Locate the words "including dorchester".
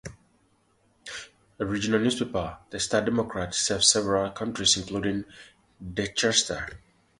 4.75-6.79